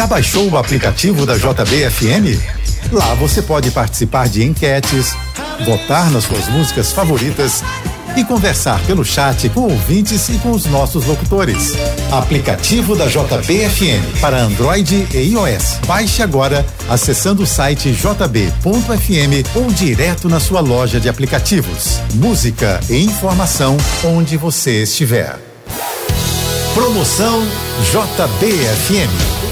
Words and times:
Já 0.00 0.06
baixou 0.06 0.48
o 0.48 0.56
aplicativo 0.56 1.26
da 1.26 1.34
JBFM? 1.36 2.40
Lá 2.90 3.12
você 3.16 3.42
pode 3.42 3.70
participar 3.70 4.30
de 4.30 4.42
enquetes, 4.42 5.14
votar 5.62 6.10
nas 6.10 6.24
suas 6.24 6.48
músicas 6.48 6.90
favoritas 6.90 7.62
e 8.16 8.24
conversar 8.24 8.80
pelo 8.86 9.04
chat 9.04 9.46
com 9.50 9.60
ouvintes 9.60 10.30
e 10.30 10.38
com 10.38 10.52
os 10.52 10.64
nossos 10.64 11.04
locutores. 11.04 11.74
Aplicativo 12.10 12.96
da 12.96 13.08
JBFM 13.08 14.22
para 14.22 14.40
Android 14.40 15.06
e 15.12 15.34
iOS. 15.34 15.80
Baixe 15.86 16.22
agora 16.22 16.64
acessando 16.88 17.42
o 17.42 17.46
site 17.46 17.92
jb.fm 17.92 19.54
ou 19.54 19.70
direto 19.70 20.30
na 20.30 20.40
sua 20.40 20.60
loja 20.60 20.98
de 20.98 21.10
aplicativos. 21.10 22.00
Música 22.14 22.80
e 22.88 23.04
informação 23.04 23.76
onde 24.02 24.38
você 24.38 24.82
estiver. 24.82 25.38
Promoção 26.72 27.46
JBFM 27.92 29.49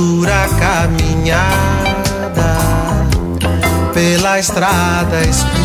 Dura 0.00 0.48
caminhada 0.58 1.42
pela 3.92 4.38
estrada 4.38 5.20
escura. 5.26 5.60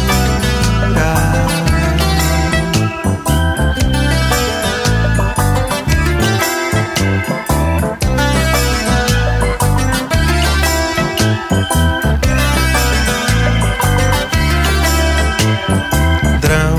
Drão, 16.41 16.75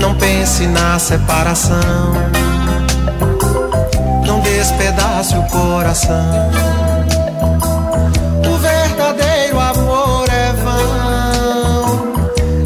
não 0.00 0.12
pense 0.16 0.66
na 0.66 0.98
separação 0.98 2.36
despedace 4.66 5.36
o 5.36 5.42
coração. 5.44 6.50
O 8.44 8.58
verdadeiro 8.58 9.60
amor 9.60 10.28
é 10.28 10.52
vão, 10.54 12.14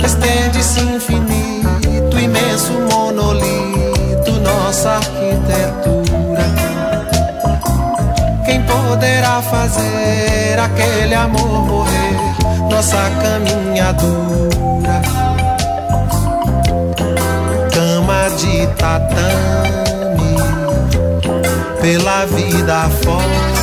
estende-se 0.02 0.80
infinito, 0.80 2.18
imenso 2.18 2.72
monolito, 2.90 4.32
nossa 4.40 4.92
arquitetura. 4.92 6.46
Quem 8.46 8.62
poderá 8.62 9.42
fazer 9.42 10.58
aquele 10.58 11.14
amor 11.14 11.66
morrer, 11.66 12.16
nossa 12.70 13.10
caminhadura? 13.22 15.02
Cama 17.70 18.30
de 18.38 18.66
tatame 18.78 19.69
pela 21.80 22.26
vida 22.26 22.88
fora. 23.02 23.60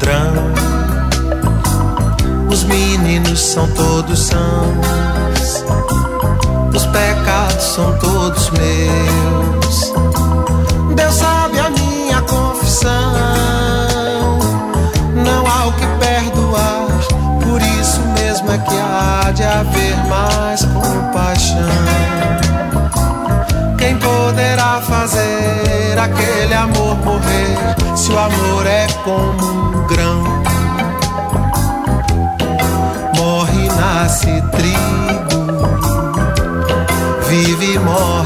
Drão, 0.00 0.34
os 2.50 2.64
meninos 2.64 3.40
são 3.40 3.68
todos 3.70 4.18
sãos, 4.18 4.75
aquele 26.06 26.54
amor 26.54 26.96
morrer 26.98 27.96
se 27.96 28.12
o 28.12 28.18
amor 28.18 28.66
é 28.66 28.86
como 29.04 29.46
um 29.46 29.86
grão? 29.86 30.22
Morre, 33.16 33.68
nasce 33.68 34.42
trigo, 34.52 35.46
vive 37.28 37.78
morre 37.80 38.25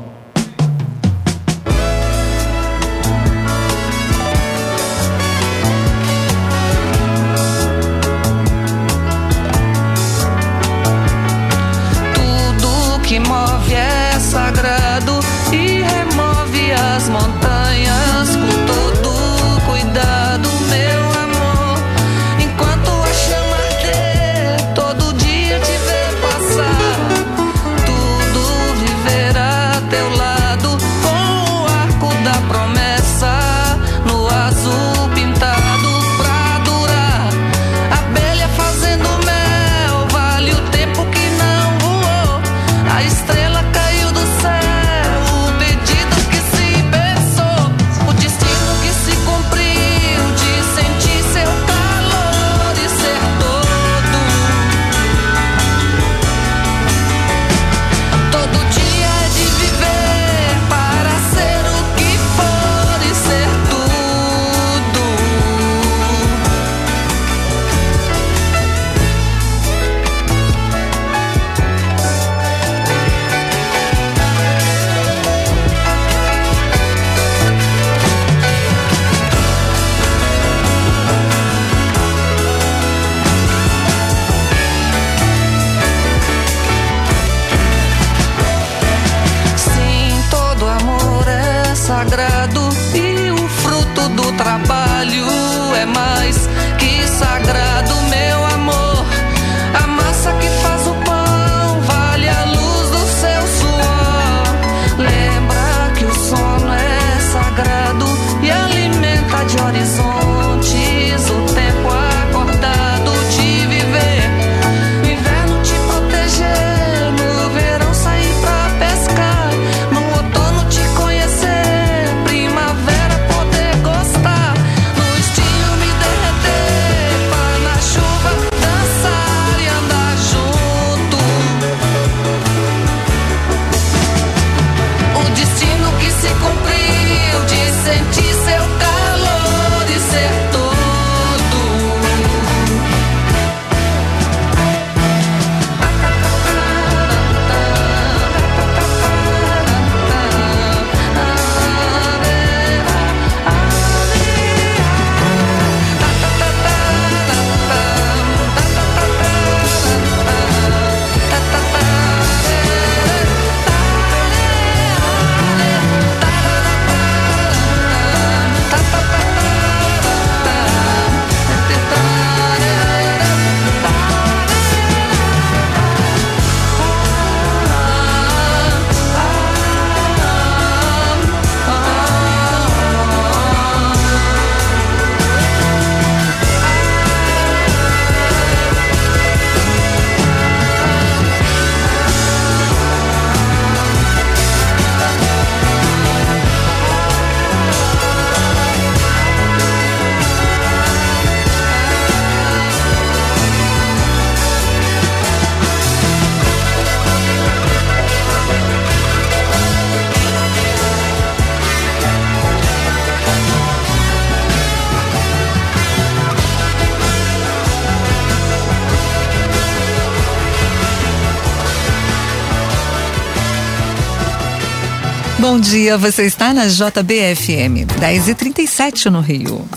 Bom 225.41 225.59
dia, 225.59 225.97
você 225.97 226.27
está 226.27 226.53
na 226.53 226.67
JBFM, 226.67 227.87
10h37 227.99 229.07
no 229.07 229.21
Rio. 229.21 229.67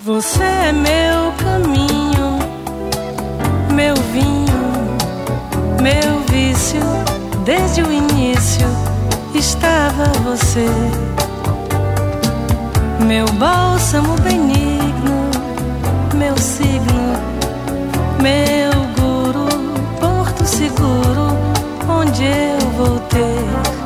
Você 0.00 0.42
é 0.42 0.72
meu 0.72 1.32
caminho, 1.38 2.40
meu 3.72 3.94
vinho, 4.12 4.98
meu 5.80 6.20
vício. 6.22 6.80
Desde 7.44 7.82
o 7.82 7.92
início 7.92 8.66
estava 9.32 10.06
você, 10.24 10.66
meu 13.06 13.26
bálsamo 13.34 14.16
benigno, 14.22 15.17
meu 16.28 16.36
signo, 16.36 17.14
meu 18.22 18.72
guru, 18.98 19.48
porto 19.98 20.44
seguro, 20.44 21.38
onde 21.88 22.22
eu 22.22 22.58
vou 22.76 22.98
ter 23.08 23.77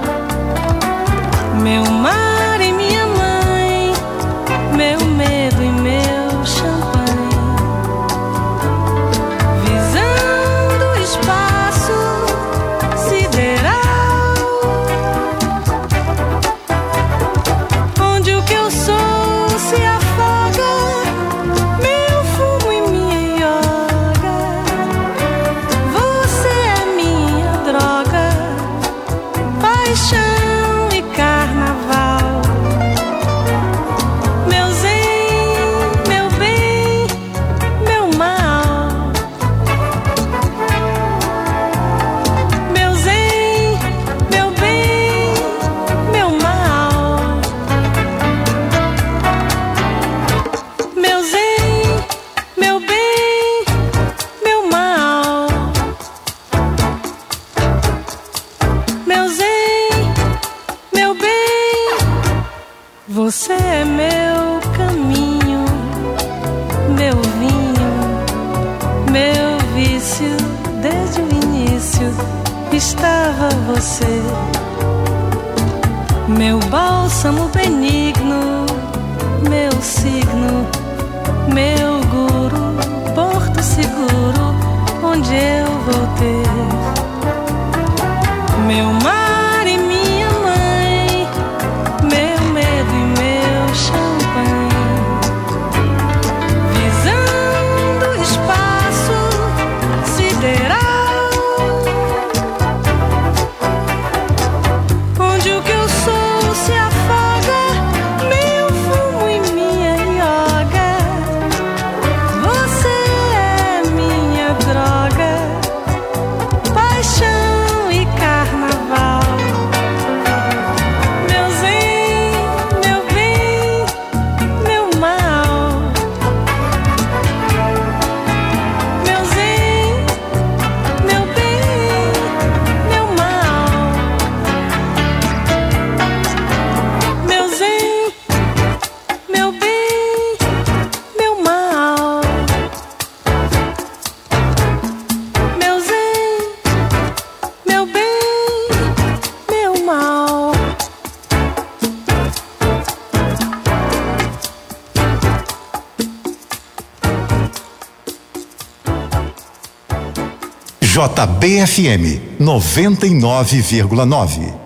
JBFM 161.08 162.18
99,9. 162.38 164.61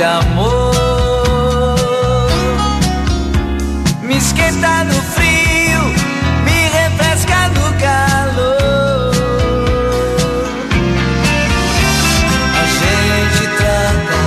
De 0.00 0.04
amor. 0.04 1.76
Me 4.02 4.16
esquenta 4.16 4.84
no 4.84 4.98
frio, 5.14 5.80
me 6.46 6.58
refresca 6.78 7.40
no 7.56 7.66
calor. 7.84 9.12
A 12.62 12.64
gente 12.80 13.42
troca, 13.58 14.18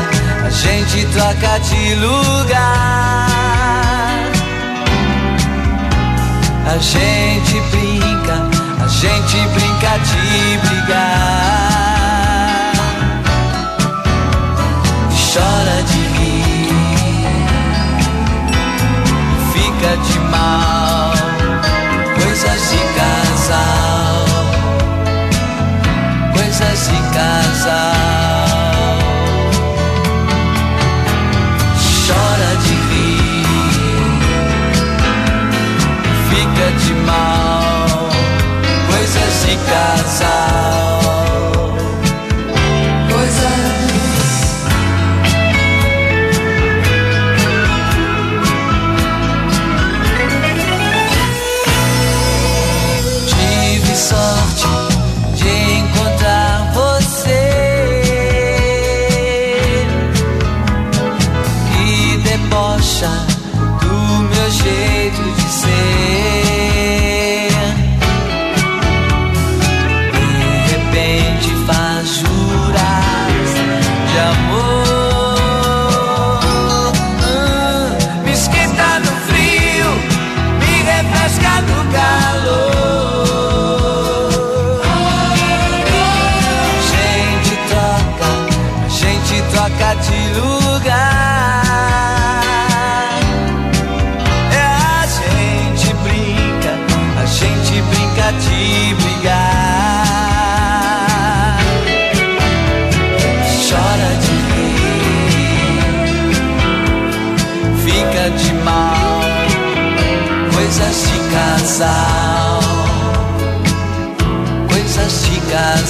a 0.45 0.49
gente 0.63 0.97
troca 1.15 1.51
de 1.67 1.95
lugar. 1.95 3.31
A 6.73 6.77
gente 6.77 7.55
brinca, 7.71 8.35
a 8.83 8.87
gente 8.87 9.37
brinca 9.55 9.91
de 10.09 10.57
brigar. 10.67 11.72
Fica 20.03 20.19
de 20.19 20.82
madrugada. 81.53 82.32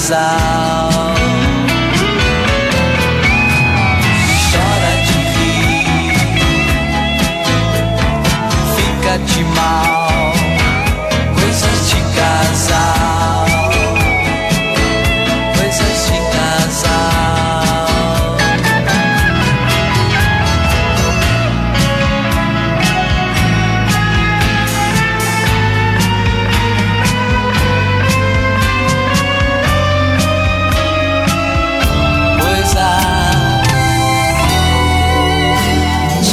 sound 0.03 0.82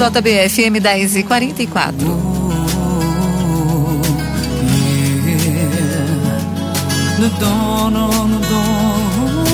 JBFM 0.00 0.80
10 0.80 1.16
e 1.16 1.22
44. 1.24 2.08
No 7.18 7.28
dono, 7.38 8.26
no 8.26 8.38
dono. 8.38 9.44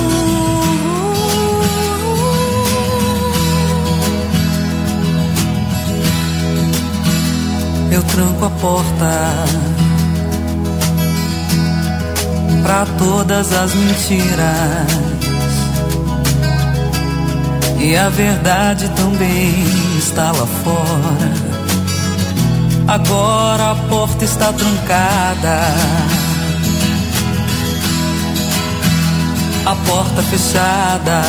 Eu 7.91 8.03
tranco 8.03 8.45
a 8.45 8.49
porta 8.49 9.33
pra 12.63 12.85
todas 12.97 13.51
as 13.51 13.75
mentiras. 13.75 15.06
E 17.87 17.95
a 17.95 18.09
verdade 18.09 18.89
também 18.97 19.63
está 19.97 20.33
lá 20.33 20.45
fora. 20.45 21.31
Agora 22.85 23.71
a 23.71 23.75
porta 23.87 24.25
está 24.25 24.51
trancada. 24.51 25.59
A 29.65 29.73
porta 29.87 30.21
fechada 30.23 31.21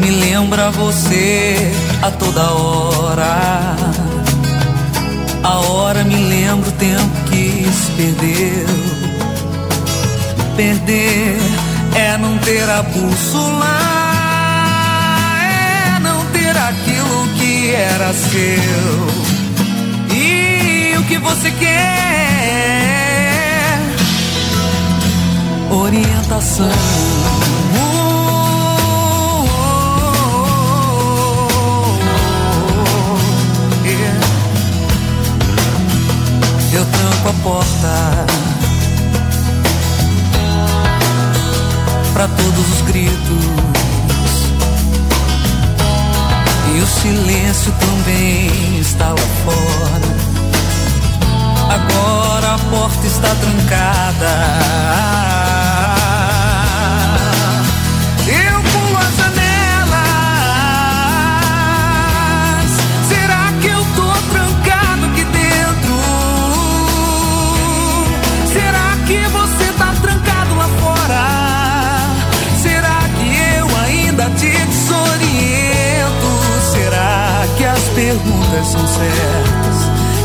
me 0.00 0.10
lembra 0.10 0.72
você 0.72 1.72
a 2.02 2.10
toda 2.10 2.50
hora. 2.50 3.76
A 5.44 5.58
hora 5.70 6.02
me 6.02 6.16
lembra 6.16 6.68
o 6.68 6.72
tempo 6.72 7.30
que 7.30 7.64
se 7.72 7.92
perdeu. 7.92 8.66
Perder 10.56 11.38
é 11.94 12.18
não 12.18 12.36
ter 12.38 12.68
a 12.68 12.82
bússola 12.82 13.89
aquilo 16.56 17.28
que 17.38 17.74
era 17.74 18.12
seu. 18.12 19.06
E 20.14 20.96
o 20.98 21.02
que 21.04 21.18
você 21.18 21.50
quer? 21.52 21.80
Orientação. 25.70 26.70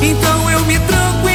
Então 0.01 0.51
eu 0.51 0.65
me 0.65 0.79
tranquilo. 0.79 1.34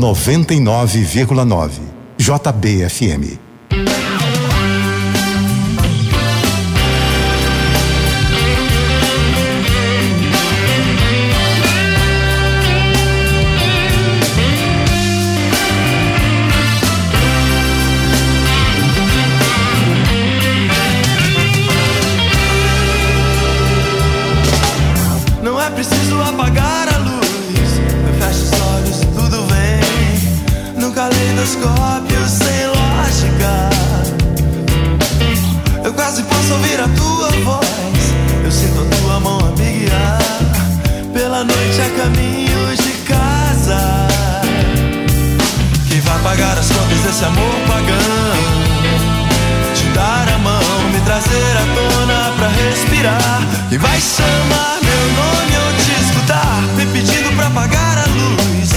99,9. 0.00 1.70
JBFM. 2.16 3.49
E 53.72 53.78
vai 53.78 54.00
chamar 54.00 54.78
meu 54.82 55.12
nome 55.14 55.52
ou 55.64 55.72
te 55.74 55.92
escutar, 56.02 56.60
me 56.76 56.84
pedindo 56.86 57.32
pra 57.36 57.46
apagar 57.46 57.98
a 57.98 58.04
luz. 58.06 58.70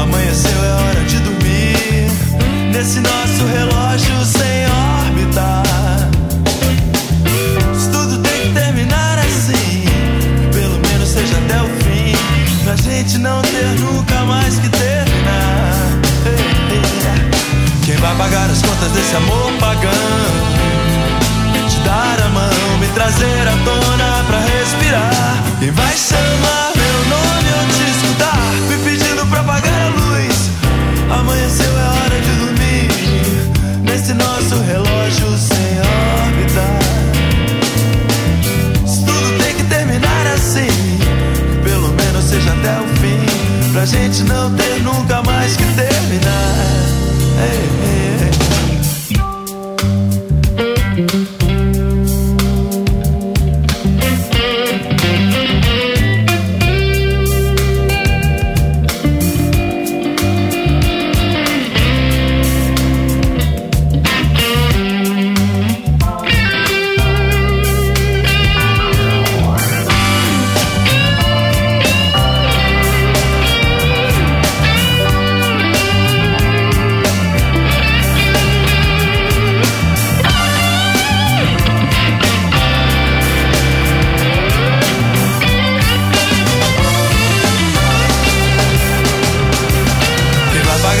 Amanheceu, 0.00 0.64
é 0.64 0.72
hora 0.72 1.04
de 1.04 1.18
dormir. 1.18 2.08
Nesse 2.72 3.00
nosso 3.00 3.44
relógio 3.44 4.24
sem 4.24 4.66
órbita. 4.68 5.62
Isso 7.76 7.90
tudo 7.90 8.18
tem 8.18 8.42
que 8.42 8.54
terminar 8.54 9.18
assim. 9.18 9.84
Pelo 10.52 10.78
menos 10.78 11.08
seja 11.08 11.36
até 11.38 11.62
o 11.62 11.66
fim. 11.82 12.16
Pra 12.62 12.76
gente 12.76 13.18
não 13.18 13.42
ter 13.42 13.80
nunca 13.80 14.24
mais 14.26 14.60
que 14.60 14.68
terminar. 14.68 15.90
Quem 17.84 17.96
vai 17.96 18.14
pagar 18.14 18.48
as 18.48 18.62
contas 18.62 18.92
desse 18.92 19.16
amor 19.16 19.52
pagão? 19.58 19.90
Te 21.68 21.80
dar 21.80 22.20
a 22.24 22.28
mão, 22.28 22.78
me 22.78 22.86
trazer 22.94 23.48
à 23.48 23.56
tona. 23.64 24.05
Quem 25.66 25.72
vai 25.72 25.96
chamar 25.96 26.75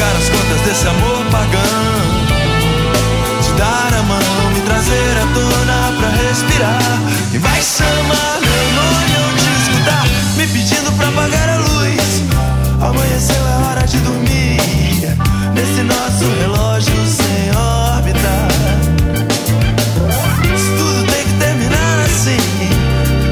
pagar 0.06 0.16
as 0.16 0.28
contas 0.28 0.60
desse 0.62 0.86
amor 0.86 1.24
pagão? 1.30 2.00
Te 3.42 3.52
dar 3.58 3.92
a 3.98 4.02
mão, 4.02 4.50
me 4.54 4.60
trazer 4.60 5.16
à 5.18 5.26
tona 5.34 5.92
pra 5.98 6.08
respirar. 6.10 7.00
Quem 7.30 7.40
vai 7.40 7.60
chamar 7.60 8.38
meu 8.40 8.66
nome 8.78 9.14
ou 9.24 9.30
te 9.36 9.50
escutar? 9.62 10.04
Me 10.36 10.46
pedindo 10.46 10.92
pra 10.96 11.08
apagar 11.08 11.48
a 11.48 11.56
luz. 11.56 12.22
Amanheceu, 12.80 13.36
é 13.36 13.66
hora 13.66 13.86
de 13.86 13.98
dormir. 13.98 15.16
Nesse 15.54 15.82
nosso 15.82 16.24
relógio 16.40 16.94
sem 17.06 17.50
órbita. 17.56 18.48
Isso 20.54 20.70
tudo 20.78 21.12
tem 21.12 21.24
que 21.24 21.32
terminar 21.38 21.98
assim. 22.04 22.38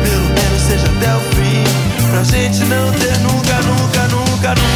Pelo 0.02 0.28
menos 0.28 0.62
seja 0.66 0.86
até 0.86 1.14
o 1.14 1.20
fim. 1.34 1.64
Pra 2.10 2.24
gente 2.24 2.64
não 2.64 2.92
ter 2.92 3.18
nunca, 3.20 3.54
nunca, 3.62 4.08
nunca, 4.08 4.54
nunca. 4.54 4.73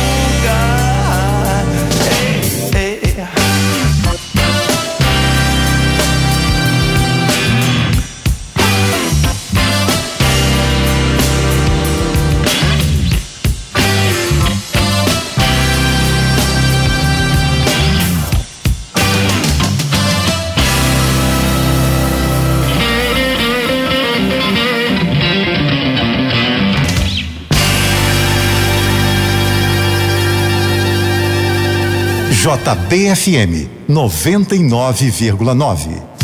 JBFM 32.48 33.68
99,9. 33.86 36.17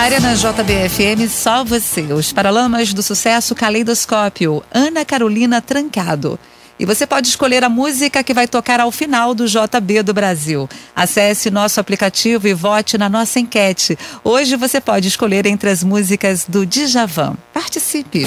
Santuária 0.00 0.18
na 0.18 0.32
JBFM, 0.32 1.28
só 1.28 1.62
você. 1.62 2.00
Os 2.14 2.32
Paralamas 2.32 2.94
do 2.94 3.02
Sucesso 3.02 3.54
Caleidoscópio, 3.54 4.64
Ana 4.72 5.04
Carolina 5.04 5.60
Trancado. 5.60 6.40
E 6.78 6.86
você 6.86 7.06
pode 7.06 7.28
escolher 7.28 7.62
a 7.64 7.68
música 7.68 8.24
que 8.24 8.32
vai 8.32 8.48
tocar 8.48 8.80
ao 8.80 8.90
final 8.90 9.34
do 9.34 9.46
JB 9.46 10.02
do 10.02 10.14
Brasil. 10.14 10.66
Acesse 10.96 11.50
nosso 11.50 11.80
aplicativo 11.80 12.48
e 12.48 12.54
vote 12.54 12.96
na 12.96 13.10
nossa 13.10 13.40
enquete. 13.40 13.98
Hoje 14.24 14.56
você 14.56 14.80
pode 14.80 15.06
escolher 15.06 15.44
entre 15.44 15.68
as 15.68 15.84
músicas 15.84 16.46
do 16.48 16.64
Djavan. 16.64 17.36
Participe! 17.52 18.26